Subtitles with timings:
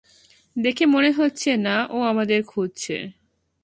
[0.55, 2.95] দেখে মনে হচ্ছে না ও আমাদের খুঁজছে।